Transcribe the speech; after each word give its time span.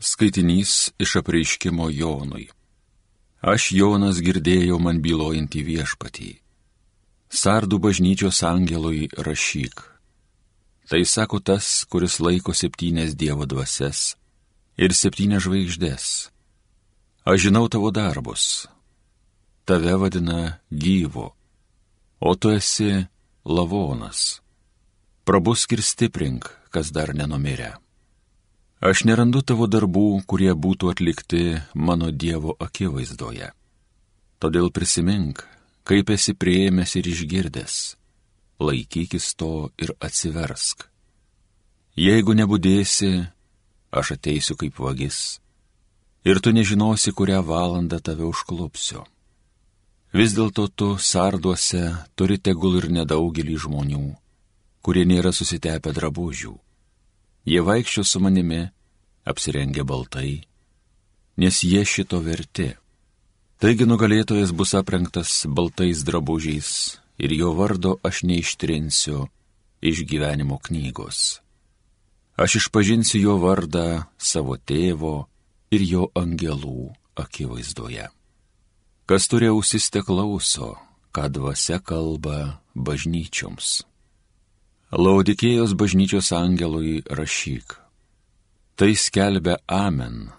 Skaitinys 0.00 0.92
iš 0.98 1.16
apreiškimo 1.16 1.90
Jonui. 1.92 2.46
Aš 3.44 3.66
Jonas 3.76 4.20
girdėjau 4.24 4.78
man 4.80 5.02
bylojantį 5.04 5.60
viešpatį. 5.66 6.30
Sardų 7.28 7.78
bažnyčios 7.84 8.40
angelui 8.48 9.10
rašyk. 9.12 9.82
Tai 10.88 11.02
sako 11.04 11.42
tas, 11.44 11.84
kuris 11.84 12.16
laiko 12.16 12.56
septynės 12.56 13.12
Dievo 13.12 13.44
dvases 13.44 14.14
ir 14.80 14.96
septynės 14.96 15.44
žvaigždės. 15.44 16.06
Aš 17.28 17.44
žinau 17.44 17.68
tavo 17.68 17.92
darbus. 17.92 18.66
Tave 19.68 19.98
vadina 20.00 20.56
gyvo, 20.72 21.28
o 22.24 22.34
tu 22.40 22.56
esi 22.56 23.04
lavonas. 23.44 24.40
Prabusk 25.28 25.76
ir 25.76 25.84
stiprink, 25.84 26.48
kas 26.72 26.88
dar 26.88 27.12
nenumirė. 27.12 27.74
Aš 28.80 29.02
nerandu 29.04 29.42
tavo 29.44 29.66
darbų, 29.68 30.22
kurie 30.24 30.54
būtų 30.56 30.88
atlikti 30.88 31.40
mano 31.76 32.08
Dievo 32.08 32.54
akivaizdoje. 32.64 33.50
Todėl 34.40 34.70
prisimink, 34.72 35.42
kaip 35.84 36.08
esi 36.14 36.32
prieėmęs 36.32 36.94
ir 36.96 37.10
išgirdęs, 37.10 37.74
laikykis 38.56 39.26
to 39.36 39.68
ir 39.76 39.92
atsiversk. 40.00 40.86
Jeigu 41.92 42.32
nebudėsi, 42.32 43.28
aš 43.92 44.14
ateisiu 44.16 44.56
kaip 44.56 44.80
vagis, 44.80 45.42
ir 46.24 46.40
tu 46.40 46.54
nežinosi, 46.56 47.12
kurią 47.12 47.42
valandą 47.44 48.00
tave 48.00 48.24
užklupsiu. 48.24 49.04
Vis 50.16 50.32
dėlto 50.32 50.70
tu 50.72 50.96
sarduose 50.96 51.84
turi 52.16 52.40
tegul 52.40 52.80
ir 52.80 52.88
nedaugelį 52.88 53.60
žmonių, 53.60 54.02
kurie 54.80 55.04
nėra 55.04 55.36
susitepę 55.36 55.92
drabužių 55.92 56.56
Jie 57.48 57.60
vaikščio 57.64 58.04
su 58.04 58.20
manimi, 58.20 58.60
apsirengę 59.24 59.84
baltai, 59.84 60.40
nes 61.40 61.62
jie 61.64 61.84
šito 61.84 62.20
verti. 62.24 62.70
Taigi 63.60 63.84
nugalėtojas 63.88 64.52
bus 64.56 64.72
aprengtas 64.76 65.44
baltais 65.48 66.04
drabužiais 66.04 66.70
ir 67.20 67.32
jo 67.36 67.52
vardo 67.56 67.98
aš 68.04 68.22
neištrinsiu 68.28 69.26
iš 69.84 70.04
gyvenimo 70.08 70.56
knygos. 70.58 71.40
Aš 72.40 72.60
išpažinsiu 72.60 73.20
jo 73.20 73.34
vardą 73.40 74.04
savo 74.16 74.56
tėvo 74.56 75.26
ir 75.72 75.84
jo 75.84 76.08
angelų 76.16 76.88
akivaizdoje. 77.20 78.08
Kas 79.04 79.28
turi 79.28 79.50
ausis 79.52 79.90
te 79.92 80.00
klauso, 80.06 80.76
ką 81.12 81.28
dvasia 81.28 81.80
kalba 81.84 82.62
bažnyčioms. 82.72 83.89
Laudikėjos 84.90 85.76
bažnyčios 85.78 86.32
angelui 86.34 87.04
rašyk. 87.06 87.76
Tai 88.74 88.90
skelbia 88.98 89.60
Amen, 89.70 90.32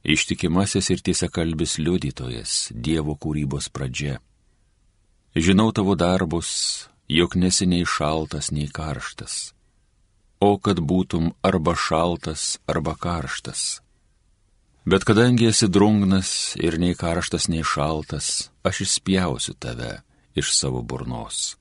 ištikimasis 0.00 0.88
ir 0.94 1.02
tiesakalbis 1.04 1.76
liudytojas, 1.76 2.72
Dievo 2.72 3.12
kūrybos 3.20 3.68
pradžia. 3.68 4.16
Žinau 5.36 5.68
tavo 5.76 5.98
darbus, 6.00 6.88
jog 7.12 7.36
nesi 7.36 7.68
nei 7.68 7.84
šaltas, 7.84 8.48
nei 8.56 8.72
karštas. 8.72 9.52
O 10.40 10.56
kad 10.56 10.80
būtum 10.80 11.34
arba 11.44 11.76
šaltas, 11.76 12.56
arba 12.64 12.96
karštas. 12.96 13.82
Bet 14.88 15.04
kadangi 15.04 15.52
esi 15.52 15.68
drungnas 15.68 16.56
ir 16.56 16.80
nei 16.80 16.96
karštas, 16.96 17.52
nei 17.52 17.60
šaltas, 17.60 18.48
aš 18.64 18.80
išspjausiu 18.88 19.60
tave 19.60 19.98
iš 20.32 20.56
savo 20.56 20.80
burnos. 20.80 21.58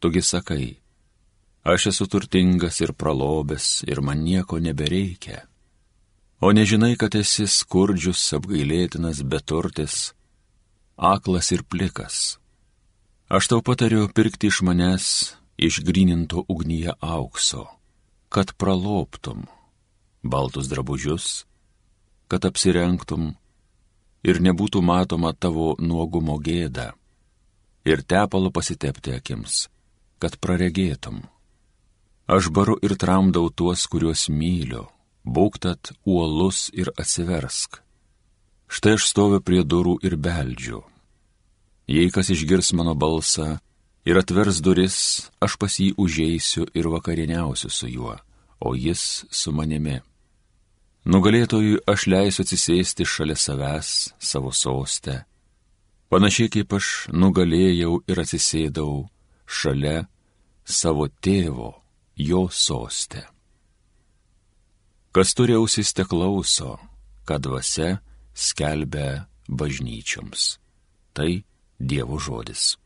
Tugi 0.00 0.24
sakai, 0.24 0.79
Aš 1.70 1.90
esu 1.90 2.06
turtingas 2.10 2.80
ir 2.80 2.92
pralobęs 3.00 3.84
ir 3.90 4.00
man 4.06 4.24
nieko 4.26 4.58
nebereikia. 4.58 5.44
O 6.40 6.50
nežinai, 6.56 6.96
kad 6.96 7.14
esi 7.14 7.44
skurdžius, 7.46 8.22
apgailėtinas, 8.38 9.20
beturtis, 9.22 9.96
aklas 10.96 11.52
ir 11.54 11.62
plikas. 11.70 12.40
Aš 13.30 13.52
tau 13.52 13.60
patariu 13.62 14.08
pirkti 14.08 14.48
iš 14.50 14.62
manęs 14.66 15.06
išgrininto 15.60 16.42
ugnyje 16.48 16.96
aukso, 17.00 17.66
kad 18.32 18.56
praloptum 18.56 19.44
baltus 20.22 20.68
drabužius, 20.72 21.44
kad 22.28 22.44
apsirengtum 22.48 23.34
ir 24.24 24.40
nebūtų 24.40 24.82
matoma 24.82 25.32
tavo 25.32 25.74
nuogumo 25.78 26.38
gėda, 26.40 26.92
ir 27.84 28.02
tepalo 28.02 28.50
pasitepti 28.50 29.14
akims, 29.16 29.68
kad 30.18 30.40
praregėtum. 30.40 31.22
Aš 32.30 32.46
baru 32.54 32.76
ir 32.86 32.94
tramdau 32.94 33.48
tuos, 33.50 33.88
kuriuos 33.90 34.28
myliu, 34.30 34.84
būktat 35.26 35.90
uolus 36.06 36.68
ir 36.70 36.92
atsiversk. 36.94 37.80
Štai 38.70 38.92
aš 38.94 39.08
stoviu 39.10 39.40
prie 39.42 39.64
durų 39.66 39.96
ir 40.06 40.14
beldžiu. 40.14 40.84
Jei 41.90 42.12
kas 42.14 42.30
išgirs 42.30 42.70
mano 42.78 42.94
balsą 42.94 43.56
ir 44.06 44.20
atvers 44.22 44.60
duris, 44.62 44.98
aš 45.42 45.58
pas 45.58 45.74
jį 45.82 45.88
užeisiu 45.98 46.68
ir 46.70 46.86
vakarieniausiu 46.94 47.66
su 47.66 47.90
juo, 47.90 48.14
o 48.62 48.76
jis 48.78 49.26
su 49.26 49.50
manimi. 49.50 49.98
Nugalėtojui 51.10 51.82
aš 51.82 52.06
leisiu 52.14 52.46
atsisėsti 52.46 53.08
šalia 53.10 53.34
savęs 53.34 53.90
savo 54.22 54.54
sostę, 54.54 55.24
panašiai 56.06 56.54
kaip 56.54 56.78
aš 56.78 57.10
nugalėjau 57.10 58.04
ir 58.06 58.22
atsisėdau 58.22 59.08
šalia 59.50 60.06
savo 60.62 61.10
tėvo 61.10 61.79
jo 62.20 62.48
sostę. 62.52 63.24
Kas 65.12 65.34
turi 65.34 65.56
ausis 65.56 65.92
te 65.96 66.04
klauso, 66.04 66.76
kad 67.24 67.42
dvasia 67.42 67.98
skelbia 68.34 69.26
bažnyčioms. 69.48 70.58
Tai 71.12 71.42
Dievo 71.80 72.18
žodis. 72.20 72.76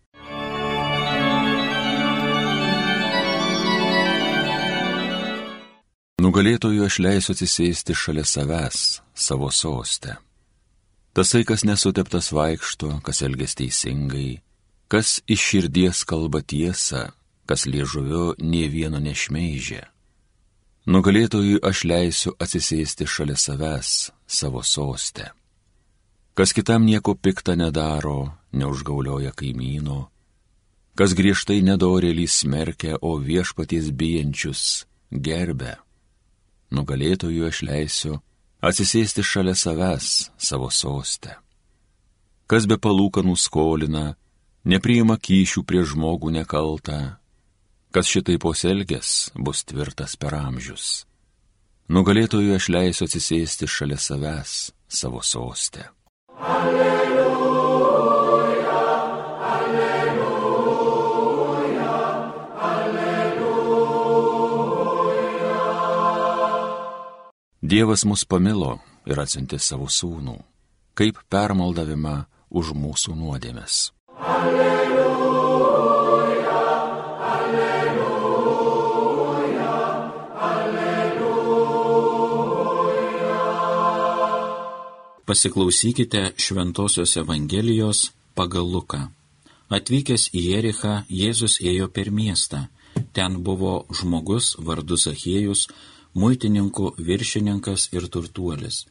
Nugalėtojų 6.23 6.87
aš 6.87 7.01
leisiu 7.05 7.35
atsisėsti 7.35 7.97
šalia 7.99 8.23
savęs, 8.25 9.03
savo 9.13 9.51
sostę. 9.53 10.15
Tasai, 11.15 11.43
kas 11.45 11.67
nesuteptas 11.67 12.31
vaikšto, 12.33 13.03
kas 13.05 13.21
elges 13.27 13.59
teisingai, 13.59 14.39
kas 14.89 15.19
iš 15.27 15.43
širdies 15.51 16.07
kalba 16.09 16.41
tiesą, 16.41 17.11
kas 17.47 17.67
liežuviu 17.67 18.35
nie 18.39 18.69
vieno 18.69 19.01
nešmeižė. 19.03 19.83
Nugalėtojui 20.85 21.63
aš 21.65 21.85
leisiu 21.89 22.35
atsisėsti 22.37 23.07
šalia 23.09 23.37
savęs 23.41 24.11
savo 24.27 24.61
sostę. 24.63 25.31
Kas 26.35 26.53
kitam 26.53 26.85
nieko 26.85 27.15
piktą 27.15 27.55
nedaro, 27.57 28.35
neužgaulioja 28.53 29.33
kaimyno, 29.33 30.11
kas 30.99 31.15
griežtai 31.17 31.63
nedorėlį 31.65 32.27
smerkia, 32.29 32.99
o 33.01 33.17
viešpaties 33.17 33.91
bijančius 33.95 34.85
gerbė. 35.11 35.79
Nugalėtojui 36.75 37.47
aš 37.49 37.63
leisiu 37.65 38.19
atsisėsti 38.65 39.23
šalia 39.23 39.55
savęs 39.55 40.31
savo 40.37 40.69
sostę. 40.69 41.39
Kas 42.51 42.67
be 42.69 42.77
palūkanų 42.77 43.35
skolina, 43.41 44.17
nepriima 44.69 45.17
kyšių 45.17 45.65
prie 45.65 45.85
žmogų 45.87 46.35
nekaltą, 46.35 47.17
Kas 47.95 48.09
šitai 48.11 48.41
poselgės, 48.43 49.31
bus 49.39 49.61
tvirtas 49.71 50.17
per 50.19 50.35
amžius. 50.35 51.07
Nugalėtojui 51.95 52.57
aš 52.57 52.67
leisiu 52.75 53.07
atsisėsti 53.07 53.69
šalia 53.71 53.95
savęs 54.03 54.73
savo 54.91 55.23
sostę. 55.23 55.85
Alleluja, 56.43 57.87
alleluja, 59.53 60.75
alleluja. 62.73 63.55
Dievas 67.63 68.03
mus 68.11 68.27
pamilo 68.27 68.83
ir 69.07 69.23
atsiuntė 69.23 69.63
savo 69.63 69.87
sūnų, 69.87 70.35
kaip 70.99 71.23
permaldavimą 71.31 72.27
už 72.51 72.75
mūsų 72.75 73.15
nuodėmes. 73.23 73.95
Alleluja. 74.19 74.84
Pasiklausykite 85.27 86.33
Šventojios 86.37 87.17
Evangelijos 87.17 88.11
pagal 88.37 88.67
Luką. 88.69 88.99
Atvykęs 89.73 90.27
į 90.37 90.41
Jerichą, 90.51 90.93
Jėzus 91.09 91.55
ėjo 91.65 91.87
per 91.89 92.11
miestą. 92.13 92.67
Ten 93.17 93.39
buvo 93.47 93.87
žmogus 93.89 94.51
vardu 94.67 94.99
Zachėjus, 95.01 95.63
muitininkų 96.13 96.91
viršininkas 97.09 97.89
ir 97.97 98.11
turtuolis. 98.13 98.85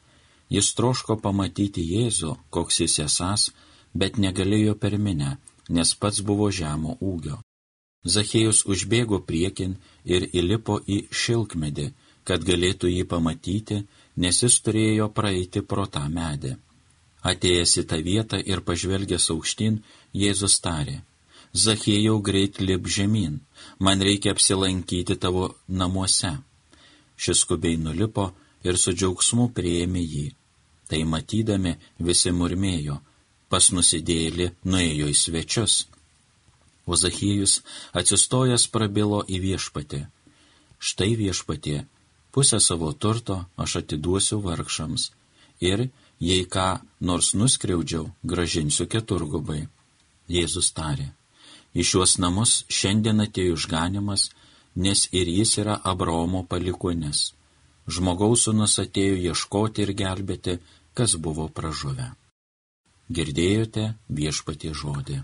Jis 0.50 0.74
troško 0.74 1.20
pamatyti 1.22 1.86
Jėzų, 1.86 2.34
koks 2.50 2.82
jis 2.82 2.98
esas, 3.06 3.52
bet 3.94 4.18
negalėjo 4.18 4.74
per 4.74 4.98
minę, 4.98 5.38
nes 5.70 5.94
pats 5.94 6.26
buvo 6.26 6.50
žemo 6.50 6.98
ūgio. 6.98 7.44
Zachėjus 8.10 8.66
užbėgo 8.66 9.22
priekin 9.22 9.78
ir 10.04 10.26
įlipo 10.34 10.82
į 10.82 11.04
šilkmedį, 11.14 11.92
kad 12.26 12.42
galėtų 12.42 12.90
jį 12.90 13.06
pamatyti 13.06 13.84
nes 14.18 14.44
jis 14.44 14.60
turėjo 14.66 15.10
praeiti 15.18 15.62
pro 15.62 15.86
tą 15.88 16.04
medį. 16.10 16.56
Atėjęs 17.24 17.78
į 17.82 17.84
tą 17.90 18.00
vietą 18.04 18.40
ir 18.44 18.62
pažvelgęs 18.68 19.30
aukštyn, 19.34 19.80
Jėzus 20.14 20.60
tarė, 20.64 21.00
Zachėjau 21.54 22.18
greit 22.26 22.60
lip 22.60 22.88
žemyn, 22.90 23.38
man 23.80 24.02
reikia 24.02 24.32
apsilankyti 24.34 25.16
tavo 25.22 25.52
namuose. 25.68 26.32
Šis 27.16 27.44
skubiai 27.46 27.78
nulipo 27.78 28.32
ir 28.66 28.80
su 28.82 28.94
džiaugsmu 28.98 29.52
prieėmė 29.54 30.02
jį. 30.02 30.26
Tai 30.90 31.02
matydami 31.12 31.76
visi 32.08 32.34
murmėjo, 32.34 32.98
pas 33.50 33.70
nusidėlį 33.70 34.50
nuėjo 34.66 35.12
į 35.14 35.16
svečius. 35.20 35.76
O 36.90 36.98
Zachėjus 36.98 37.62
atsistojęs 38.02 38.66
prabilo 38.74 39.22
į 39.30 39.40
viešpatį. 39.46 40.02
Štai 40.82 41.14
viešpatie, 41.22 41.86
pusę 42.34 42.60
savo 42.68 42.90
turto 42.94 43.38
aš 43.64 43.76
atiduosiu 43.82 44.40
vargšams 44.46 45.04
ir, 45.70 45.90
jei 46.30 46.46
ką 46.54 46.68
nors 47.08 47.34
nuskriaudžiau, 47.40 48.10
gražinsiu 48.32 48.88
keturgubai. 48.94 49.62
Jėzus 50.36 50.72
tarė, 50.78 51.12
į 51.80 51.84
šiuos 51.90 52.18
namus 52.24 52.64
šiandien 52.78 53.24
atėjo 53.26 53.58
išganimas, 53.60 54.30
nes 54.76 55.08
ir 55.20 55.30
jis 55.38 55.58
yra 55.62 55.76
Abraomo 55.94 56.44
palikuonis. 56.52 57.34
Žmogaus 57.94 58.48
sunus 58.48 58.80
atėjo 58.80 59.20
ieškoti 59.28 59.84
ir 59.86 59.92
gelbėti, 60.02 60.58
kas 60.98 61.18
buvo 61.26 61.50
pražuvę. 61.58 62.14
Girdėjote 63.12 63.86
viešpatie 64.10 64.72
žodį. 64.74 65.20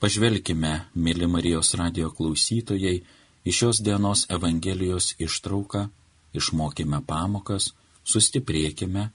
Pažvelkime, 0.00 0.86
mėly 0.96 1.26
Marijos 1.28 1.74
radio 1.76 2.08
klausytojai, 2.16 3.02
iš 3.44 3.56
šios 3.58 3.80
dienos 3.84 4.22
Evangelijos 4.32 5.10
ištrauką, 5.20 5.82
išmokime 6.32 7.02
pamokas, 7.04 7.74
sustiprėkime 8.08 9.10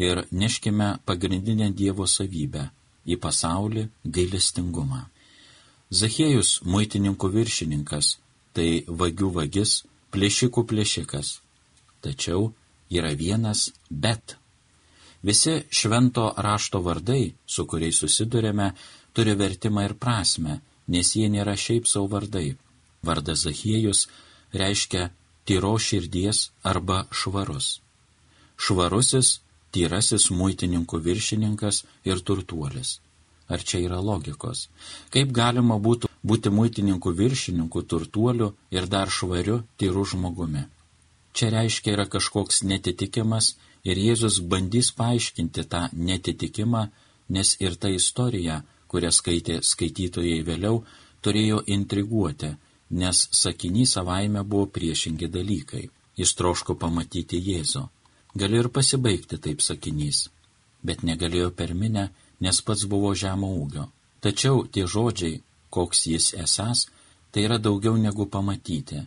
ir 0.00 0.22
neškime 0.32 0.88
pagrindinę 1.04 1.68
Dievo 1.76 2.06
savybę 2.08 2.64
į 3.04 3.18
pasaulį 3.20 3.84
gailestingumą. 4.04 5.02
Zachėjus, 5.92 6.62
muitininkų 6.64 7.28
viršininkas, 7.36 8.14
tai 8.56 8.86
vagių 8.88 9.34
vagis, 9.36 9.82
plėšikų 10.16 10.64
plėšikas. 10.72 11.34
Tačiau 12.00 12.54
yra 12.88 13.12
vienas 13.12 13.68
bet. 13.90 14.38
Visi 15.22 15.60
švento 15.70 16.30
rašto 16.40 16.80
vardai, 16.82 17.34
su 17.46 17.68
kuriais 17.68 18.00
susidurėme, 18.00 18.72
turi 19.14 19.34
vertimą 19.38 19.86
ir 19.88 19.94
prasme, 20.04 20.60
nes 20.88 21.14
jie 21.16 21.28
nėra 21.32 21.56
šiaip 21.64 21.88
savo 21.90 22.08
vardai. 22.14 22.56
Vardas 23.02 23.44
Zachiejus 23.46 24.06
reiškia 24.54 25.10
tyro 25.44 25.72
širdies 25.78 26.50
arba 26.62 27.04
švarus. 27.10 27.80
Švarusis, 28.56 29.40
tyrasis 29.74 30.28
muitininkų 30.30 31.00
viršininkas 31.06 31.82
ir 32.04 32.20
turtuolis. 32.20 33.00
Ar 33.52 33.60
čia 33.68 33.82
yra 33.86 33.98
logikos? 34.00 34.68
Kaip 35.12 35.32
galima 35.34 35.76
būtų 35.86 36.08
būti 36.22 36.52
muitininkų 36.54 37.10
viršininku, 37.18 37.82
turtuoliu 37.82 38.52
ir 38.70 38.86
dar 38.86 39.10
švariu, 39.10 39.62
tyru 39.76 40.04
žmogumi? 40.06 40.62
Čia 41.32 41.50
reiškia 41.56 41.96
yra 41.96 42.06
kažkoks 42.06 42.62
netitikimas 42.68 43.56
ir 43.88 43.98
Jėzus 43.98 44.38
bandys 44.52 44.92
paaiškinti 44.98 45.64
tą 45.72 45.88
netitikimą, 45.92 46.82
nes 47.34 47.56
ir 47.64 47.76
ta 47.80 47.90
istorija 47.90 48.62
kurią 48.92 49.10
skaitė 49.14 49.60
skaitytojai 49.64 50.42
vėliau, 50.46 50.82
turėjo 51.24 51.62
intriguoti, 51.76 52.52
nes 53.00 53.24
sakinys 53.32 53.96
savaime 53.96 54.44
buvo 54.44 54.68
priešingi 54.76 55.30
dalykai. 55.32 55.88
Jis 56.20 56.34
troško 56.36 56.76
pamatyti 56.76 57.40
Jėzų. 57.40 57.86
Galėjo 58.36 58.66
ir 58.66 58.68
pasibaigti 58.76 59.38
taip 59.40 59.62
sakinys, 59.64 60.26
bet 60.84 61.04
negalėjo 61.08 61.50
per 61.56 61.72
minę, 61.76 62.10
nes 62.44 62.60
pats 62.66 62.84
buvo 62.88 63.14
žemo 63.16 63.48
ūgio. 63.62 63.86
Tačiau 64.20 64.66
tie 64.68 64.84
žodžiai, 64.86 65.40
koks 65.72 66.06
jis 66.12 66.32
esas, 66.44 66.86
tai 67.32 67.46
yra 67.48 67.58
daugiau 67.58 67.96
negu 67.96 68.28
pamatyti. 68.28 69.00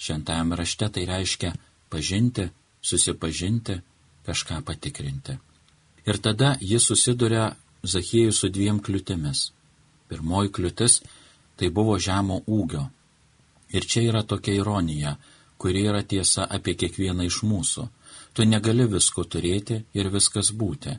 Šventajame 0.00 0.56
rašte 0.56 0.88
tai 0.88 1.04
reiškia 1.08 1.52
pažinti, 1.92 2.48
susipažinti, 2.80 3.80
kažką 4.24 4.62
patikrinti. 4.64 5.36
Ir 6.08 6.18
tada 6.24 6.56
jis 6.60 6.86
susiduria 6.88 7.50
Zachiejus 7.82 8.42
su 8.42 8.48
dviem 8.52 8.80
kliūtimis. 8.84 9.46
Pirmoji 10.10 10.50
kliūtis 10.52 10.98
tai 11.56 11.70
buvo 11.72 11.96
žemo 11.98 12.42
ūgio. 12.46 12.82
Ir 13.72 13.86
čia 13.88 14.02
yra 14.10 14.20
tokia 14.22 14.58
ironija, 14.58 15.14
kuri 15.56 15.86
yra 15.88 16.02
tiesa 16.02 16.44
apie 16.56 16.74
kiekvieną 16.76 17.24
iš 17.28 17.40
mūsų. 17.46 17.86
Tu 18.34 18.44
negali 18.44 18.84
visko 18.84 19.24
turėti 19.24 19.78
ir 19.96 20.10
viskas 20.12 20.50
būti. 20.52 20.98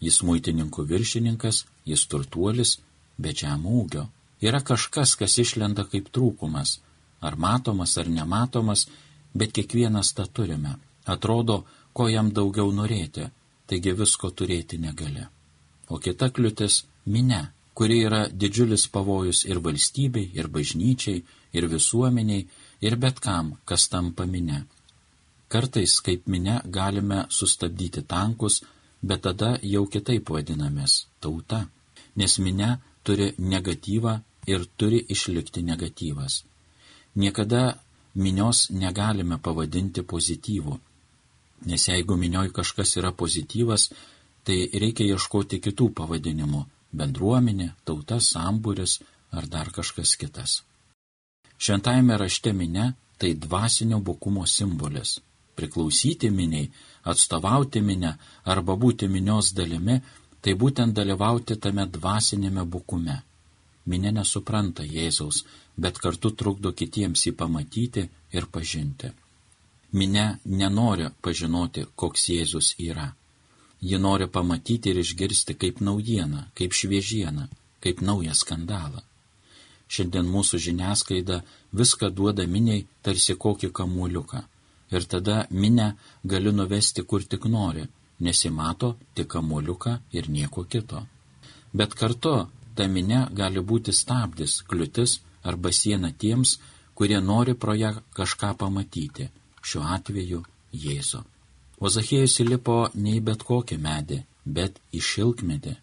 Jis 0.00 0.20
muitininkų 0.22 0.84
viršininkas, 0.92 1.64
jis 1.84 2.06
turtuolis, 2.06 2.76
bet 3.18 3.42
žemo 3.42 3.74
ūgio. 3.82 4.06
Yra 4.40 4.62
kažkas, 4.62 5.16
kas 5.18 5.36
išlenda 5.42 5.84
kaip 5.84 6.12
trūkumas, 6.14 6.78
ar 7.20 7.36
matomas, 7.36 7.96
ar 7.98 8.08
nematomas, 8.08 8.86
bet 9.34 9.52
kiekvienas 9.58 10.14
tą 10.14 10.30
turime. 10.30 10.78
Atrodo, 11.04 11.64
ko 11.92 12.08
jam 12.08 12.30
daugiau 12.30 12.70
norėti, 12.72 13.28
taigi 13.66 13.98
visko 13.98 14.30
turėti 14.30 14.78
negali 14.78 15.26
o 15.90 15.98
kita 15.98 16.30
kliūtis- 16.34 16.84
minė, 17.14 17.42
kuri 17.74 17.96
yra 18.06 18.22
didžiulis 18.28 18.86
pavojus 18.94 19.44
ir 19.44 19.60
valstybei, 19.66 20.30
ir 20.38 20.48
bažnyčiai, 20.48 21.22
ir 21.52 21.64
visuomeniai, 21.74 22.46
ir 22.80 22.96
bet 22.96 23.20
kam, 23.20 23.58
kas 23.64 23.88
tampa 23.88 24.24
minė. 24.24 24.64
Kartais 25.48 26.00
kaip 26.06 26.26
minė 26.26 26.60
galime 26.70 27.26
sustabdyti 27.28 28.02
tankus, 28.06 28.62
bet 29.02 29.22
tada 29.22 29.58
jau 29.62 29.86
kitaip 29.86 30.30
vadinamės- 30.30 31.06
tauta, 31.22 31.68
nes 32.16 32.38
minė 32.38 32.80
turi 33.04 33.34
negatyvą 33.38 34.22
ir 34.46 34.66
turi 34.76 35.00
išlikti 35.14 35.62
negatyvas. 35.62 36.44
Niekada 37.16 37.78
minios 38.14 38.70
negalime 38.70 39.38
pavadinti 39.38 40.02
pozityvu, 40.02 40.78
nes 41.66 41.88
jeigu 41.88 42.16
minioj 42.16 42.52
kažkas 42.52 42.96
yra 42.96 43.12
pozityvas, 43.12 43.90
tai 44.44 44.68
reikia 44.82 45.14
ieškoti 45.14 45.60
kitų 45.60 45.90
pavadinimų- 45.94 46.64
bendruomenė, 46.98 47.74
tauta, 47.84 48.16
sambūris 48.16 49.00
ar 49.30 49.46
dar 49.46 49.70
kažkas 49.70 50.16
kitas. 50.16 50.62
Šventajame 51.58 52.16
rašte 52.16 52.52
minė 52.52 52.94
tai 53.18 53.34
dvasinio 53.34 54.00
bukumo 54.00 54.46
simbolis. 54.46 55.20
Priklausyti 55.54 56.30
miniai, 56.30 56.70
atstovauti 57.04 57.80
minę 57.80 58.14
arba 58.44 58.76
būti 58.76 59.08
minios 59.08 59.52
dalimi- 59.52 60.00
tai 60.42 60.54
būtent 60.54 60.92
dalyvauti 60.92 61.56
tame 61.60 61.84
dvasinėme 61.86 62.64
bukume. 62.64 63.22
Minė 63.86 64.12
nesupranta 64.12 64.82
Jėzaus, 64.82 65.44
bet 65.76 65.98
kartu 65.98 66.30
trukdo 66.30 66.72
kitiems 66.72 67.26
jį 67.26 67.32
pamatyti 67.32 68.08
ir 68.32 68.46
pažinti. 68.46 69.12
Minė 69.92 70.38
nenori 70.44 71.10
pažinoti, 71.22 71.86
koks 71.96 72.28
Jėzus 72.28 72.74
yra. 72.78 73.14
Ji 73.82 73.98
nori 73.98 74.26
pamatyti 74.28 74.90
ir 74.90 74.98
išgirsti 75.00 75.56
kaip 75.60 75.80
naujieną, 75.80 76.42
kaip 76.56 76.72
šviežieną, 76.80 77.46
kaip 77.80 78.02
naują 78.04 78.34
skandalą. 78.36 79.00
Šiandien 79.90 80.28
mūsų 80.30 80.60
žiniasklaida 80.66 81.40
viską 81.80 82.10
duoda 82.18 82.46
miniai 82.46 82.84
tarsi 83.02 83.34
kokį 83.44 83.70
kamuoliuką. 83.78 84.42
Ir 84.94 85.06
tada 85.12 85.46
minę 85.50 85.88
gali 86.24 86.52
nuvesti 86.52 87.02
kur 87.02 87.24
tik 87.24 87.46
nori, 87.54 87.86
nesimato 88.20 88.94
tik 89.14 89.28
kamuoliuką 89.34 89.96
ir 90.12 90.30
nieko 90.36 90.64
kito. 90.64 91.02
Bet 91.72 91.94
kartu 91.94 92.34
ta 92.74 92.86
minė 92.86 93.20
gali 93.40 93.62
būti 93.72 93.94
stabdis, 93.94 94.60
kliūtis 94.68 95.18
arba 95.42 95.72
siena 95.72 96.12
tiems, 96.12 96.58
kurie 96.94 97.20
nori 97.20 97.54
pro 97.54 97.74
ją 97.74 97.94
kažką 98.18 98.54
pamatyti, 98.62 99.30
šiuo 99.62 99.84
atveju 99.96 100.44
Jėzų. 100.70 101.24
O 101.80 101.88
Zachėjus 101.88 102.40
įlipo 102.44 102.90
ne 102.94 103.16
į 103.18 103.22
bet 103.28 103.44
kokį 103.48 103.78
medį, 103.80 104.18
bet 104.44 104.76
į 104.92 105.00
šilkmedį. 105.10 105.76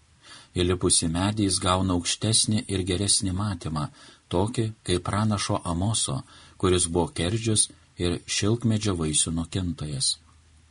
Įlipus 0.58 1.01
į 1.06 1.10
medį 1.13 1.48
jis 1.48 1.58
gauna 1.62 1.98
aukštesnį 1.98 2.63
ir 2.74 2.84
geresnį 2.89 3.34
matymą, 3.38 3.88
tokį 4.30 4.68
kaip 4.86 5.04
pranašo 5.10 5.62
Amoso, 5.72 6.22
kuris 6.58 6.88
buvo 6.88 7.10
kerdžius 7.20 7.68
ir 7.98 8.20
šilkmedžio 8.25 8.96
vaisių 9.01 9.34
nukintojas. 9.39 10.18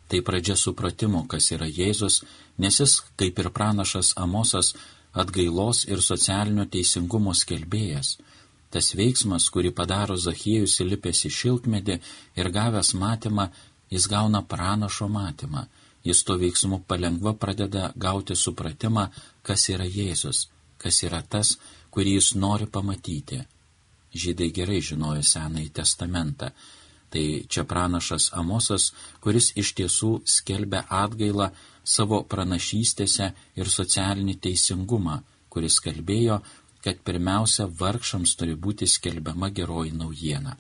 Tai 0.07 0.23
pradžia 0.23 0.55
supratimo, 0.55 1.25
kas 1.27 1.51
yra 1.55 1.67
Jėzus, 1.67 2.23
nes 2.63 2.79
jis, 2.81 3.01
kaip 3.19 3.39
ir 3.43 3.51
pranašas 3.51 4.13
Amosas, 4.17 4.75
atgailos 5.13 5.85
ir 5.91 6.03
socialinio 6.03 6.67
teisingumo 6.71 7.35
skelbėjas. 7.35 8.17
Tas 8.71 8.93
veiksmas, 8.99 9.49
kurį 9.51 9.73
padaro 9.75 10.17
Zachėjus 10.21 10.79
įlipęs 10.85 11.25
į 11.29 11.33
šilkmedį 11.41 11.99
ir 12.39 12.51
gavęs 12.55 12.93
matymą, 12.99 13.49
jis 13.91 14.07
gauna 14.09 14.43
pranašo 14.43 15.09
matymą, 15.09 15.67
jis 16.05 16.23
to 16.25 16.37
veiksmu 16.43 16.83
palengva 16.89 17.33
pradeda 17.35 17.93
gauti 17.97 18.37
supratimą, 18.37 19.09
kas 19.43 19.69
yra 19.75 19.87
Jėzus, 19.99 20.47
kas 20.79 21.03
yra 21.03 21.23
tas, 21.23 21.57
kurį 21.91 22.17
jis 22.19 22.35
nori 22.35 22.67
pamatyti. 22.67 23.45
žydai 24.17 24.51
gerai 24.57 24.81
žinojo 24.81 25.23
Senąjį 25.23 25.71
testamentą. 25.79 26.51
Tai 27.11 27.25
čia 27.53 27.65
pranašas 27.65 28.31
Amosas, 28.41 28.93
kuris 29.21 29.53
iš 29.63 29.75
tiesų 29.79 30.11
skelbia 30.25 30.81
atgailą 31.03 31.51
savo 31.85 32.23
pranašystėse 32.33 33.27
ir 33.61 33.71
socialinį 33.79 34.35
teisingumą, 34.47 35.21
kuris 35.53 35.77
kalbėjo, 35.85 36.41
kad 36.85 37.03
pirmiausia 37.07 37.69
vargšams 37.81 38.35
turi 38.39 38.55
būti 38.55 38.87
skelbiama 38.87 39.51
geroji 39.51 39.93
naujiena. 39.93 40.57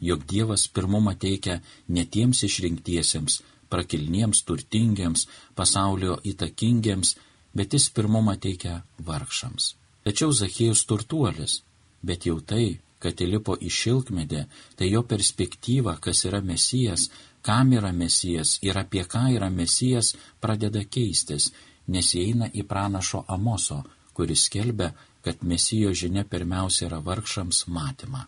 Jog 0.00 0.24
Dievas 0.30 0.66
pirmumą 0.68 1.14
teikia 1.18 1.60
ne 1.88 2.04
tiems 2.06 2.42
išrinktiesiems, 2.48 3.40
prakilniems, 3.68 4.42
turtingiems, 4.48 5.26
pasaulio 5.54 6.18
įtakingiems, 6.24 7.16
bet 7.54 7.74
jis 7.74 7.88
pirmumą 7.96 8.36
teikia 8.40 8.82
vargšams. 9.04 9.74
Tačiau 10.04 10.32
Zachėjus 10.32 10.84
turtuolis, 10.88 11.62
bet 12.02 12.26
jau 12.28 12.38
tai, 12.40 12.78
kad 13.02 13.20
įlipo 13.22 13.56
į 13.60 13.70
šilkmedį, 13.70 14.44
tai 14.78 14.88
jo 14.90 15.02
perspektyva, 15.06 15.98
kas 16.02 16.24
yra 16.28 16.40
mesijas, 16.42 17.08
kam 17.42 17.72
yra 17.72 17.92
mesijas 17.92 18.58
ir 18.66 18.78
apie 18.78 19.04
ką 19.04 19.28
yra 19.36 19.50
mesijas, 19.50 20.14
pradeda 20.40 20.82
keistis, 20.84 21.52
nes 21.86 22.14
įeina 22.14 22.50
į 22.54 22.64
pranašo 22.68 23.24
Amoso, 23.28 23.82
kuris 24.16 24.48
skelbia, 24.48 24.90
kad 25.22 25.44
mesijo 25.44 25.92
žinia 25.94 26.24
pirmiausia 26.24 26.88
yra 26.88 26.98
vargšams 27.04 27.66
matymą. 27.74 28.24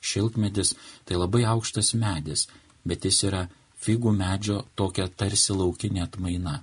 Šilkmedis 0.00 0.74
tai 1.04 1.16
labai 1.18 1.44
aukštas 1.44 1.94
medis, 1.94 2.46
bet 2.84 3.04
jis 3.04 3.22
yra 3.28 3.46
figų 3.82 4.12
medžio 4.14 4.62
tokia 4.74 5.08
tarsi 5.08 5.54
laukinė 5.54 6.04
atmaina. 6.06 6.62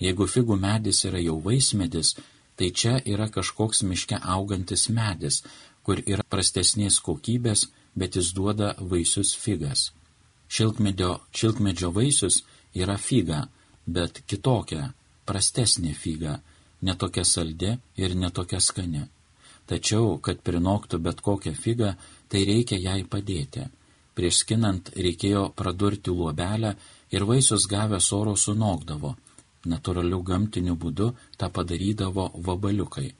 Jeigu 0.00 0.26
figų 0.26 0.56
medis 0.58 1.04
yra 1.08 1.20
jau 1.22 1.38
vaismedis, 1.40 2.16
tai 2.56 2.70
čia 2.70 2.98
yra 3.14 3.28
kažkoks 3.28 3.82
miške 3.88 4.18
augantis 4.36 4.88
medis, 4.88 5.42
kur 5.82 6.00
yra 6.06 6.24
prastesnės 6.28 6.98
kokybės, 7.00 7.68
bet 7.94 8.16
jis 8.16 8.32
duoda 8.36 8.74
vaisius 8.78 9.34
figas. 9.36 9.90
Šilkmedžio, 10.52 11.18
šilkmedžio 11.32 11.90
vaisius 11.96 12.42
yra 12.74 12.96
figa, 12.98 13.46
bet 13.86 14.22
kitokia, 14.28 14.92
prastesnė 15.26 15.94
figa, 15.96 16.40
netokia 16.82 17.24
saldi 17.24 17.76
ir 17.96 18.14
netokia 18.16 18.60
skani. 18.60 19.06
Tačiau, 19.66 20.18
kad 20.18 20.42
prinoktų 20.42 20.98
bet 20.98 21.22
kokią 21.24 21.54
figą, 21.54 21.94
tai 22.32 22.44
reikia 22.48 22.80
jai 22.80 23.02
padėti. 23.14 23.68
Prieš 24.16 24.42
skinant 24.42 24.92
reikėjo 24.96 25.46
pradurti 25.56 26.12
luobelę 26.12 26.74
ir 27.12 27.28
vaisius 27.28 27.68
gavęs 27.68 28.12
oro 28.16 28.36
sunokdavo. 28.36 29.16
Naturalių 29.72 30.22
gamtinių 30.28 30.78
būdų 30.84 31.08
tą 31.38 31.48
padarydavo 31.56 32.30
vabaliukai 32.48 33.10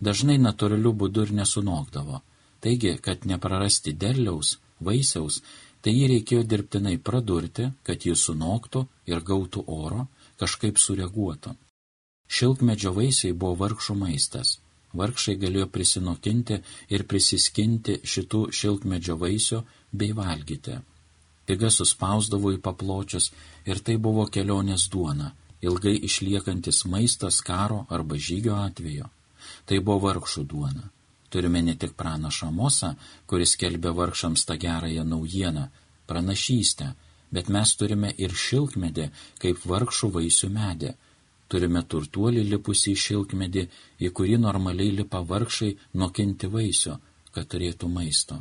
dažnai 0.00 0.38
natūraliu 0.38 0.92
būdu 0.92 1.26
ir 1.26 1.32
nesunokdavo. 1.40 2.22
Taigi, 2.64 2.96
kad 3.04 3.26
neprarasti 3.28 3.92
derliaus, 3.92 4.58
vaisiaus, 4.80 5.42
tai 5.82 5.92
jį 5.92 6.08
reikėjo 6.14 6.44
dirbtinai 6.48 6.96
pradurti, 6.98 7.70
kad 7.86 8.06
jis 8.08 8.24
sunoktų 8.28 8.86
ir 9.10 9.20
gautų 9.20 9.64
oro, 9.66 10.06
kažkaip 10.40 10.80
sureaguotų. 10.80 11.54
Šilkmedžio 12.34 12.94
vaisiai 12.96 13.32
buvo 13.32 13.54
vargšų 13.62 13.96
maistas. 14.00 14.58
Vargšai 14.94 15.34
galėjo 15.42 15.68
prisinokinti 15.74 16.60
ir 16.94 17.06
prisiskinti 17.10 17.98
šitų 18.06 18.42
šilkmedžio 18.54 19.16
vaisių 19.18 19.62
bei 19.92 20.14
valgyti. 20.14 20.78
Piga 21.44 21.70
suspausdavo 21.70 22.54
į 22.54 22.60
papločius 22.64 23.30
ir 23.68 23.80
tai 23.84 23.96
buvo 24.00 24.24
kelionės 24.36 24.86
duona, 24.92 25.32
ilgai 25.66 25.94
išliekantis 26.08 26.84
maistas 26.88 27.40
karo 27.44 27.84
arba 27.90 28.16
žygio 28.16 28.56
atveju. 28.62 29.10
Tai 29.68 29.80
buvo 29.80 30.06
vargšų 30.08 30.44
duona. 30.48 30.90
Turime 31.28 31.60
ne 31.66 31.74
tik 31.74 31.96
pranašą 31.98 32.50
Mosą, 32.54 32.94
kuris 33.26 33.56
kelbė 33.60 33.90
vargšams 33.98 34.44
tą 34.46 34.56
gerąją 34.64 35.04
naujieną, 35.04 35.64
pranašystę, 36.06 36.92
bet 37.34 37.50
mes 37.50 37.72
turime 37.80 38.12
ir 38.24 38.36
šilkmedį 38.44 39.08
kaip 39.42 39.66
vargšų 39.72 40.10
vaisių 40.16 40.50
medį. 40.54 40.92
Turime 41.48 41.82
turtuolį 41.84 42.42
lipusį 42.50 42.94
į 42.94 43.00
šilkmedį, 43.04 43.64
į 44.00 44.10
kurį 44.16 44.38
normaliai 44.42 44.94
lipa 45.00 45.20
vargšai 45.30 45.74
nukinti 46.00 46.50
vaisių, 46.50 46.96
kad 47.34 47.50
turėtų 47.52 47.90
maisto. 47.92 48.40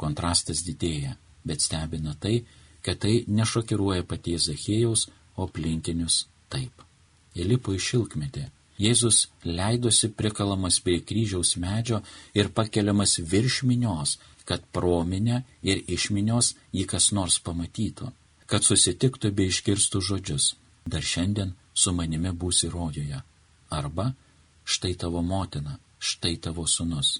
Kontrastas 0.00 0.64
didėja, 0.66 1.16
bet 1.44 1.64
stebina 1.64 2.14
tai, 2.14 2.42
kad 2.82 3.00
tai 3.04 3.24
nešokiruoja 3.26 4.06
paties 4.08 4.48
Zachėjaus, 4.48 5.08
o 5.36 5.46
aplinkinius 5.46 6.24
taip. 6.50 6.86
Įlipo 7.38 7.74
į 7.76 7.82
šilkmedį 7.82 8.48
Jėzus 8.78 9.24
leidosi 9.42 10.08
prikalamas 10.14 10.78
prie 10.86 11.00
kryžiaus 11.02 11.56
medžio 11.58 11.98
ir 12.38 12.50
pakeliamas 12.54 13.18
virš 13.32 13.62
minios, 13.66 14.18
kad 14.48 14.62
prominė 14.72 15.42
ir 15.62 15.82
išminios 15.96 16.54
jį 16.72 16.84
kas 16.92 17.10
nors 17.12 17.40
pamatytų, 17.48 18.12
kad 18.46 18.64
susitiktų 18.64 19.32
bei 19.34 19.50
iškirstų 19.52 20.02
žodžius. 20.10 20.52
Dar 20.86 21.02
šiandien 21.02 21.56
su 21.80 21.94
manimi 21.94 22.32
būsi 22.42 22.70
rojoje. 22.72 23.20
Arba 23.78 24.06
štai 24.64 24.94
tavo 25.02 25.22
motina, 25.22 25.78
štai 25.98 26.36
tavo 26.44 26.66
sunus. 26.66 27.18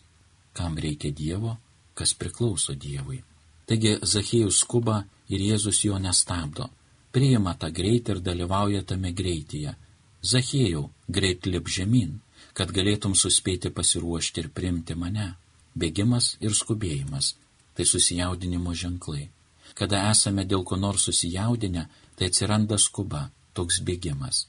Kam 0.52 0.78
reikia 0.84 1.12
Dievo, 1.12 1.56
kas 1.94 2.14
priklauso 2.14 2.74
Dievui. 2.74 3.20
Taigi 3.68 3.98
Zachėjus 4.02 4.62
skuba 4.64 5.02
ir 5.28 5.44
Jėzus 5.50 5.84
jo 5.84 5.98
nestabdo. 6.02 6.70
Priima 7.12 7.54
tą 7.60 7.70
greitį 7.78 8.16
ir 8.16 8.24
dalyvauja 8.24 8.82
tame 8.88 9.12
greityje 9.12 9.74
Zachėjau, 10.22 10.88
greit 11.06 11.46
lip 11.46 11.68
žemyn, 11.70 12.18
kad 12.52 12.72
galėtum 12.74 13.14
suspėti 13.14 13.70
pasiruošti 13.70 14.42
ir 14.42 14.48
primti 14.50 14.96
mane. 14.98 15.36
Bėgimas 15.78 16.36
ir 16.40 16.56
skubėjimas- 16.58 17.34
tai 17.74 17.84
susijaudinimo 17.84 18.74
ženklai. 18.74 19.28
Kada 19.74 20.10
esame 20.10 20.44
dėl 20.44 20.64
ko 20.64 20.76
nors 20.76 21.04
susijaudinę, 21.06 21.88
tai 22.16 22.26
atsiranda 22.26 22.78
skuba, 22.78 23.30
toks 23.58 23.82
bėgimas. 23.84 24.46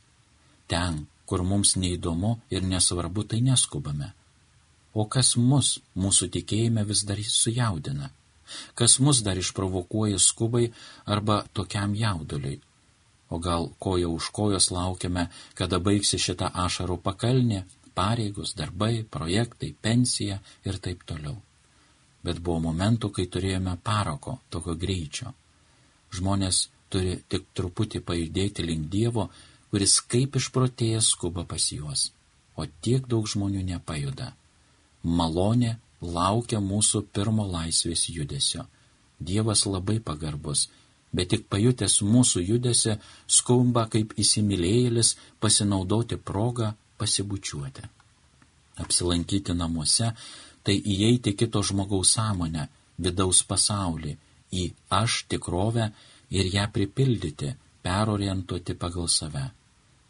Ten, 0.70 1.04
kur 1.30 1.44
mums 1.52 1.76
neįdomu 1.82 2.38
ir 2.54 2.66
nesvarbu, 2.66 3.26
tai 3.30 3.42
neskubame. 3.46 4.14
O 4.94 5.06
kas 5.06 5.36
mus, 5.38 5.78
mūsų 5.98 6.30
tikėjime, 6.36 6.86
vis 6.90 7.04
dar 7.10 7.20
sujaudina? 7.22 8.10
Kas 8.74 8.98
mus 9.06 9.22
dar 9.26 9.38
išprovokuoja 9.38 10.18
skubai 10.20 10.72
arba 11.06 11.44
tokiam 11.54 11.94
jauduliui? 11.96 12.58
O 13.30 13.38
gal 13.38 13.70
koja 13.78 14.10
už 14.10 14.32
kojos 14.34 14.72
laukiame, 14.74 15.28
kada 15.54 15.78
baigsi 15.78 16.18
šitą 16.18 16.50
ašarų 16.66 16.98
pakalnį, 17.06 17.62
pareigos, 17.94 18.56
darbai, 18.58 19.04
projektai, 19.04 19.76
pensija 19.82 20.40
ir 20.66 20.80
taip 20.82 21.06
toliau. 21.06 21.38
Bet 22.26 22.42
buvo 22.42 22.72
momentų, 22.72 23.12
kai 23.16 23.28
turėjome 23.30 23.78
paroko 23.86 24.40
tokio 24.50 24.74
greičio. 24.76 25.34
Žmonės 26.18 26.66
turi 26.90 27.20
tik 27.30 27.46
truputį 27.58 28.02
pajudėti 28.06 28.66
link 28.66 28.90
Dievo, 28.94 29.30
kuris 29.70 30.00
kaip 30.12 30.36
išprotėjęs 30.40 31.14
skuba 31.14 31.46
pas 31.46 31.70
juos. 31.72 32.10
O 32.60 32.66
tiek 32.84 33.06
daug 33.08 33.28
žmonių 33.30 33.64
nepajuda. 33.74 34.34
Malonė 35.04 35.78
laukia 36.02 36.60
mūsų 36.60 37.06
pirmo 37.14 37.46
laisvės 37.48 38.10
judesio. 38.10 38.66
Dievas 39.20 39.66
labai 39.66 40.00
pagarbus 40.00 40.68
bet 41.12 41.32
tik 41.34 41.48
pajutęs 41.50 42.00
mūsų 42.06 42.44
judesi 42.46 42.96
skumba 43.28 43.86
kaip 43.94 44.14
įsimylėjėlis 44.22 45.16
pasinaudoti 45.42 46.20
progą 46.22 46.74
pasibučiuoti. 47.02 47.88
Apsilankyti 48.84 49.54
namuose- 49.54 50.14
tai 50.64 50.76
įeiti 50.76 51.36
kito 51.36 51.64
žmogaus 51.64 52.14
sąmonę, 52.16 52.68
vidaus 53.00 53.44
pasaulį, 53.44 54.18
į 54.54 54.74
aš 54.90 55.26
tikrovę 55.30 55.92
ir 56.30 56.50
ją 56.54 56.66
pripildyti, 56.74 57.54
perorientuoti 57.84 58.76
pagal 58.76 59.08
save. 59.08 59.50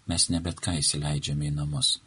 Mes 0.09 0.29
ne 0.29 0.39
bet 0.41 0.59
ką 0.63 0.75
įsileidžiame 0.81 1.49
į 1.49 1.55
namus, 1.55 1.99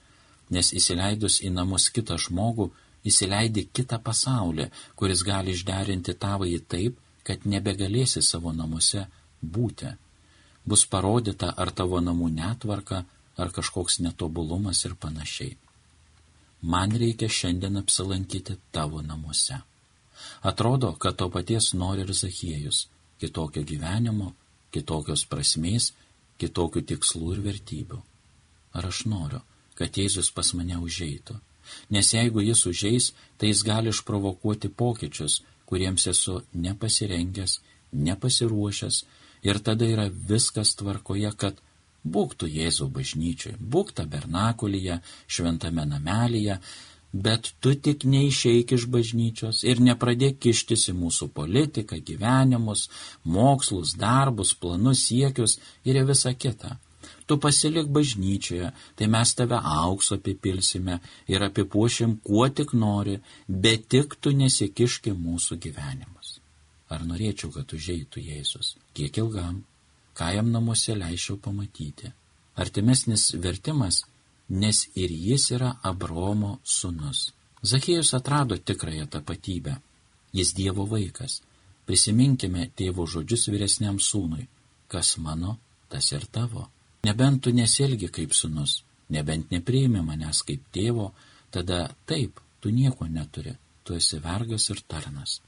nes 0.51 0.73
įsileidus 0.75 1.41
į 1.47 1.53
namus 1.55 1.89
kitą 1.95 2.19
žmogų, 2.19 2.71
įsileidi 3.07 3.69
kitą 3.73 3.99
pasaulį, 4.03 4.69
kuris 4.99 5.23
gali 5.27 5.55
išderinti 5.57 6.15
tavąjį 6.25 6.61
taip, 6.75 6.99
kad 7.23 7.47
nebegalėsi 7.47 8.23
savo 8.23 8.53
namuose 8.53 9.07
būti. 9.43 9.91
Bus 10.67 10.87
parodyta 10.87 11.55
ar 11.57 11.71
tavo 11.71 12.01
namų 12.01 12.31
netvarka, 12.35 13.05
ar 13.37 13.51
kažkoks 13.51 14.01
netobulumas 14.05 14.85
ir 14.87 14.95
panašiai. 14.95 15.57
Man 16.63 16.95
reikia 16.95 17.29
šiandien 17.29 17.81
apsilankyti 17.81 18.59
tavo 18.71 19.03
namuose. 19.03 19.59
Atrodo, 20.43 20.93
kad 20.93 21.17
to 21.19 21.29
paties 21.31 21.73
nori 21.75 22.05
ir 22.07 22.13
Zachiejus- 22.13 22.87
kitokio 23.23 23.63
gyvenimo, 23.67 24.33
kitokios 24.75 25.25
prasmės, 25.31 25.93
kitokių 26.43 26.83
tikslų 26.91 27.37
ir 27.37 27.43
vertybių. 27.47 28.03
Ar 28.75 28.89
aš 28.89 29.05
noriu, 29.07 29.43
kad 29.79 29.99
Jėzus 29.99 30.33
pas 30.35 30.53
mane 30.59 30.79
užeitų? 30.83 31.39
Nes 31.95 32.13
jeigu 32.13 32.43
jis 32.43 32.65
užeis, 32.67 33.11
tai 33.39 33.53
jis 33.53 33.63
gali 33.67 33.93
išprovokuoti 33.93 34.73
pokyčius, 34.83 35.43
kuriems 35.69 36.09
esu 36.11 36.41
nepasirengęs, 36.53 37.61
nepasiruošęs 37.93 39.03
ir 39.47 39.61
tada 39.67 39.87
yra 39.89 40.09
viskas 40.11 40.75
tvarkoje, 40.79 41.31
kad 41.37 41.61
būk 42.03 42.35
tu 42.39 42.49
Jėzau 42.51 42.89
bažnyčiai, 42.91 43.55
būk 43.57 43.95
tabernakulyje, 43.99 44.99
šventame 45.29 45.87
namelyje, 45.87 46.59
Bet 47.13 47.53
tu 47.61 47.75
tik 47.77 48.07
neišeik 48.09 48.73
iš 48.73 48.87
bažnyčios 48.89 49.61
ir 49.69 49.83
nepradėk 49.85 50.39
kištis 50.41 50.89
į 50.89 50.95
mūsų 50.97 51.29
politiką, 51.37 51.99
gyvenimus, 52.01 52.87
mokslus, 53.25 53.93
darbus, 54.01 54.55
planus, 54.57 55.05
siekius 55.11 55.59
ir 55.85 56.01
visą 56.09 56.33
kitą. 56.33 56.79
Tu 57.27 57.37
pasilik 57.39 57.87
bažnyčioje, 57.87 58.71
tai 58.97 59.07
mes 59.07 59.35
tave 59.35 59.59
aukso 59.61 60.17
apipilsime 60.17 60.99
ir 61.29 61.45
apipuošim 61.45 62.17
kuo 62.25 62.49
tik 62.49 62.73
nori, 62.73 63.19
bet 63.49 63.89
tik 63.93 64.17
tu 64.21 64.33
nesikiški 64.37 65.13
mūsų 65.13 65.59
gyvenimus. 65.67 66.39
Ar 66.93 67.05
norėčiau, 67.09 67.53
kad 67.53 67.73
užeitų 67.77 68.25
Jėzus? 68.25 68.75
Kiek 68.97 69.21
ilgam? 69.21 69.63
Ką 70.17 70.33
jam 70.37 70.51
namuose 70.53 70.97
leičiau 70.97 71.39
pamatyti? 71.41 72.13
Artimesnis 72.57 73.31
vertimas 73.41 74.03
nes 74.49 74.89
ir 74.95 75.11
jis 75.11 75.51
yra 75.57 75.77
Abromo 75.83 76.59
sunus. 76.65 77.33
Zachiejus 77.63 78.15
atrado 78.15 78.57
tikrąją 78.59 79.07
tapatybę. 79.07 79.77
Jis 80.33 80.53
Dievo 80.55 80.87
vaikas. 80.87 81.43
Prisiminkime 81.87 82.71
tėvo 82.77 83.07
žodžius 83.07 83.49
vyresniam 83.53 83.99
sūnui. 83.99 84.47
Kas 84.89 85.19
mano, 85.19 85.59
tas 85.89 86.13
ir 86.13 86.27
tavo. 86.27 86.69
Nebent 87.05 87.43
tu 87.43 87.51
nesielgi 87.53 88.09
kaip 88.09 88.35
sunus, 88.35 88.83
nebent 89.11 89.51
nepriimi 89.51 90.03
manęs 90.03 90.43
kaip 90.47 90.63
tėvo, 90.73 91.13
tada 91.51 91.89
taip, 92.07 92.41
tu 92.61 92.71
nieko 92.71 93.07
neturi, 93.07 93.57
tu 93.85 93.95
esi 93.95 94.21
vergas 94.23 94.69
ir 94.71 94.81
tarnas. 94.87 95.41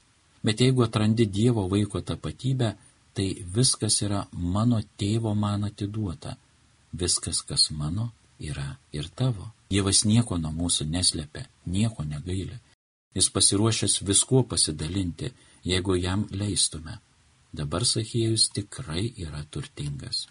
Bet 0.44 0.60
jeigu 0.60 0.82
atrandi 0.84 1.26
Dievo 1.26 1.68
vaiko 1.70 2.00
tapatybę, 2.00 2.74
tai 3.14 3.28
viskas 3.54 4.02
yra 4.02 4.26
mano 4.32 4.80
tėvo 4.98 5.34
man 5.34 5.64
atiduota. 5.70 6.34
Viskas, 6.92 7.42
kas 7.42 7.70
mano, 7.70 8.10
yra 8.40 8.76
ir 8.92 9.08
tavo. 9.08 9.50
Dievas 9.70 10.04
nieko 10.04 10.38
nuo 10.38 10.52
mūsų 10.52 10.86
neslepia, 10.90 11.46
nieko 11.66 12.04
negaili. 12.04 12.58
Jis 13.14 13.30
pasiruošęs 13.30 14.02
viskuo 14.02 14.42
pasidalinti, 14.42 15.32
jeigu 15.64 15.96
jam 15.96 16.26
leistume. 16.30 16.98
Dabar 17.52 17.84
Sachiejus 17.86 18.48
tikrai 18.50 19.12
yra 19.16 19.44
turtingas. 19.50 20.26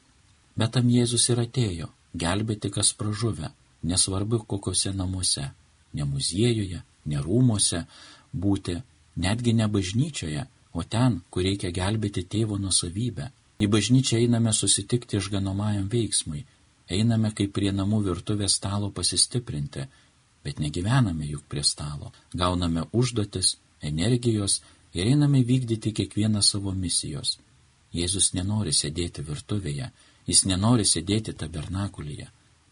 Bet 0.56 0.74
tam 0.76 0.90
Jėzus 0.92 1.30
ir 1.32 1.40
atėjo, 1.40 1.88
gelbėti 2.14 2.70
kas 2.70 2.94
pražuvę, 2.94 3.50
nesvarbu 3.84 4.44
kokiuose 4.48 4.92
namuose, 4.94 5.46
ne 5.94 6.04
muziejuje, 6.04 6.82
ne 7.06 7.22
rūmose 7.24 7.86
būti, 8.34 8.76
netgi 9.16 9.54
ne 9.54 9.68
bažnyčioje, 9.68 10.44
o 10.74 10.84
ten, 10.84 11.22
kur 11.30 11.48
reikia 11.48 11.72
gelbėti 11.72 12.26
tėvo 12.36 12.60
nusavybę. 12.60 13.30
Į 13.64 13.70
bažnyčią 13.72 14.20
einame 14.20 14.52
susitikti 14.54 15.18
išganomajam 15.18 15.88
veiksmui, 15.90 16.44
Einame 16.92 17.32
kaip 17.32 17.54
prie 17.56 17.72
namų 17.72 18.02
virtuvės 18.10 18.58
stalo 18.60 18.90
pasistiprinti, 18.92 19.86
bet 20.44 20.60
negyvename 20.60 21.26
juk 21.30 21.46
prie 21.48 21.64
stalo. 21.64 22.12
Gauname 22.34 22.84
užduotis, 22.92 23.58
energijos 23.82 24.62
ir 24.94 25.08
einame 25.08 25.44
vykdyti 25.48 25.94
kiekvieną 25.94 26.42
savo 26.42 26.74
misijos. 26.76 27.38
Jėzus 27.94 28.34
nenori 28.34 28.74
sėdėti 28.74 29.24
virtuvėje, 29.24 29.92
jis 30.28 30.46
nenori 30.46 30.84
sėdėti 30.84 31.34
tabernakulyje. 31.34 32.28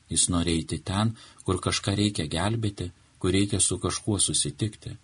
Jis 0.09 0.27
nori 0.29 0.57
eiti 0.59 0.81
ten, 0.83 1.15
kur 1.45 1.61
kažką 1.63 1.95
reikia 1.95 2.27
gelbėti, 2.27 2.89
kur 3.19 3.31
reikia 3.31 3.59
su 3.59 3.79
kažkuo 3.79 4.19
susitikti. 4.19 4.97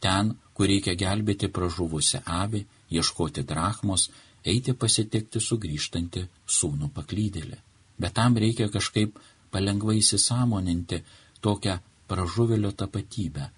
Ten, 0.00 0.32
kur 0.54 0.70
reikia 0.72 0.94
gelbėti 0.96 1.50
pražuvusią 1.52 2.22
avį, 2.24 2.64
ieškoti 2.96 3.44
drachmos, 3.44 4.08
eiti 4.44 4.72
pasitikti 4.72 5.40
sugrįžtantį 5.40 6.26
sūnų 6.46 6.88
paklydėlį 6.96 7.60
bet 7.98 8.14
tam 8.14 8.36
reikia 8.36 8.68
kažkaip 8.68 9.18
palengvai 9.54 9.98
įsisamoninti 10.00 11.02
tokią 11.44 11.78
pražuvelio 12.10 12.72
tapatybę, 12.72 13.48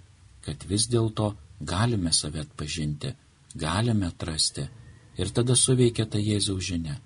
kad 0.45 0.65
vis 0.71 0.89
dėlto 0.93 1.33
galime 1.61 2.13
save 2.13 2.45
atpažinti, 2.45 3.15
galime 3.55 4.11
atrasti 4.13 4.67
ir 5.17 5.33
tada 5.33 5.57
suveikia 5.57 6.07
ta 6.07 6.19
Jėzaus 6.19 6.65
žinia. 6.69 7.01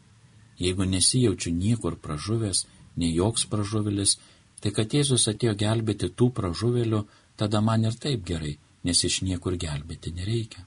Jeigu 0.60 0.84
nesijaučiu 0.84 1.52
niekur 1.54 1.96
pražuvęs, 1.96 2.66
nei 2.96 3.14
joks 3.14 3.46
pražuvelis, 3.46 4.18
tai 4.60 4.72
kad 4.76 4.92
Jėzus 4.92 5.28
atėjo 5.30 5.54
gelbėti 5.56 6.10
tų 6.12 6.30
pražuvelių, 6.36 7.04
tada 7.36 7.62
man 7.64 7.86
ir 7.88 7.96
taip 7.96 8.26
gerai, 8.26 8.58
nes 8.84 9.04
iš 9.04 9.22
niekur 9.24 9.56
gelbėti 9.56 10.12
nereikia. 10.12 10.66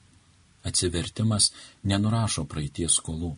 Atsivertimas 0.63 1.51
nenurašo 1.83 2.45
praeities 2.49 2.97
skolų. 2.97 3.33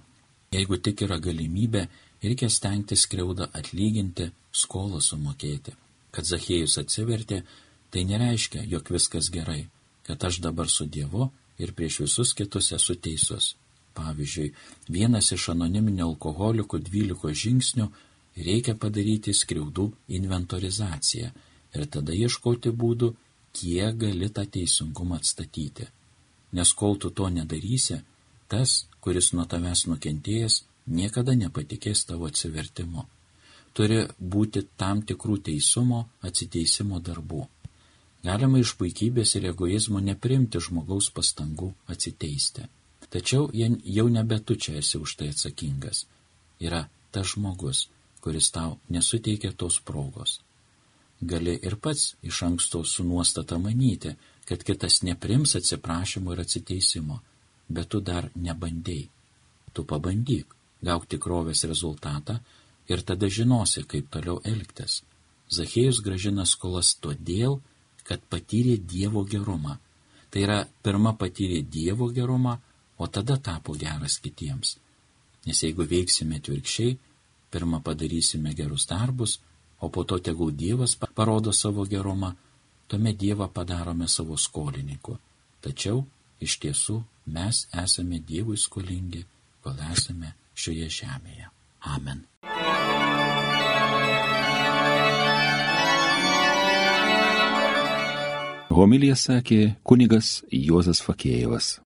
Jeigu 0.54 0.78
tik 0.78 1.02
yra 1.08 1.18
galimybė, 1.20 1.88
reikia 2.26 2.50
stengtis 2.50 3.06
skriaudą 3.06 3.50
atlyginti, 3.54 4.32
skolą 4.52 5.02
sumokėti. 5.02 5.76
Kad 6.12 6.28
Zachėjus 6.28 6.78
atsivertė, 6.82 7.44
tai 7.92 8.06
nereiškia, 8.08 8.64
jog 8.72 8.90
viskas 8.92 9.30
gerai, 9.32 9.66
kad 10.08 10.24
aš 10.24 10.40
dabar 10.44 10.70
su 10.72 10.86
Dievu 10.86 11.30
ir 11.60 11.74
prieš 11.76 12.02
visus 12.06 12.34
kitus 12.38 12.72
esu 12.76 12.96
teisus. 12.96 13.54
Pavyzdžiui, 13.96 14.52
vienas 14.92 15.32
iš 15.32 15.50
anoniminio 15.54 16.10
alkoholikų 16.12 16.82
dvyliko 16.84 17.32
žingsnių 17.32 17.86
reikia 18.36 18.76
padaryti 18.76 19.34
skriaudų 19.34 19.86
inventorizaciją 20.18 21.30
ir 21.76 21.86
tada 21.92 22.16
ieškoti 22.16 22.74
būdų, 22.76 23.14
kiek 23.56 23.96
gali 24.00 24.28
tą 24.36 24.44
teisingumą 24.52 25.22
atstatyti. 25.22 25.88
Nes 26.56 26.74
kol 26.76 26.98
tu 27.00 27.12
to 27.16 27.30
nedarysi, 27.32 28.02
tas, 28.52 28.86
kuris 29.00 29.32
nuo 29.34 29.46
tavęs 29.48 29.86
nukentėjęs, 29.92 30.62
niekada 30.88 31.36
nepatikės 31.36 32.06
tavo 32.06 32.30
atsivertimu. 32.30 33.06
Turi 33.76 34.06
būti 34.20 34.64
tam 34.78 35.02
tikrų 35.04 35.42
teisumo, 35.50 36.06
atsiteisimo 36.24 37.00
darbų. 37.00 37.44
Galima 38.26 38.60
iš 38.60 38.74
puikybės 38.80 39.36
ir 39.38 39.50
egoizmo 39.52 40.00
neprimti 40.00 40.62
žmogaus 40.64 41.12
pastangų 41.14 41.74
atsiteisti. 41.92 42.66
Tačiau 43.10 43.50
jau 43.54 44.08
nebe 44.10 44.40
tu 44.40 44.56
čia 44.56 44.80
esi 44.80 44.98
už 44.98 45.16
tai 45.20 45.30
atsakingas. 45.34 46.06
Yra 46.60 46.88
tas 47.12 47.36
žmogus, 47.36 47.88
kuris 48.24 48.50
tau 48.52 48.80
nesuteikia 48.90 49.52
tos 49.54 49.80
progos. 49.80 50.40
Gali 51.22 51.54
ir 51.68 51.76
pats 51.76 52.16
iš 52.24 52.42
anksto 52.48 52.84
su 52.84 53.04
nuostata 53.04 53.58
manyti, 53.58 54.16
kad 54.46 54.64
kitas 54.64 55.02
neprims 55.04 55.56
atsiprašymo 55.56 56.34
ir 56.34 56.42
atsiteisimo, 56.42 57.20
bet 57.70 57.90
tu 57.90 58.02
dar 58.02 58.30
nebandėjai. 58.36 59.10
Tu 59.74 59.84
pabandyk 59.84 60.56
gauk 60.84 61.08
tikrovės 61.10 61.64
rezultatą 61.70 62.40
ir 62.88 63.02
tada 63.02 63.30
žinosi, 63.30 63.86
kaip 63.88 64.10
toliau 64.14 64.42
elgtis. 64.44 65.02
Zachėjus 65.50 66.02
gražina 66.06 66.46
skolas 66.46 66.96
todėl, 67.02 67.60
kad 68.06 68.22
patyrė 68.30 68.78
Dievo 68.78 69.26
gerumą. 69.26 69.78
Tai 70.30 70.42
yra, 70.42 70.60
pirmą 70.84 71.16
patyrė 71.18 71.62
Dievo 71.62 72.10
gerumą, 72.14 72.58
o 72.98 73.08
tada 73.08 73.38
tapo 73.38 73.76
geras 73.78 74.20
kitiems. 74.24 74.78
Nes 75.46 75.62
jeigu 75.62 75.86
veiksime 75.86 76.40
atvirkščiai, 76.42 76.98
pirmą 77.54 77.82
padarysime 77.86 78.54
gerus 78.58 78.88
darbus, 78.90 79.40
o 79.80 79.90
po 79.90 80.04
to 80.04 80.20
tegul 80.20 80.52
Dievas 80.52 80.96
parodo 80.96 81.54
savo 81.54 81.86
gerumą, 81.86 82.34
tuomet 82.88 83.18
Dievą 83.18 83.50
padarome 83.54 84.08
savo 84.08 84.38
skolininku. 84.38 85.18
Tačiau 85.62 86.06
iš 86.42 86.58
tiesų 86.62 86.98
mes 87.36 87.66
esame 87.84 88.20
Dievui 88.20 88.58
skolingi, 88.58 89.26
kol 89.62 89.78
esame 89.92 90.34
šioje 90.56 90.90
žemėje. 91.02 91.52
Amen. 91.86 92.26
Homilija 98.76 99.16
sakė 99.16 99.76
kunigas 99.88 100.42
Juozas 100.52 101.00
Fakėjevas. 101.06 101.78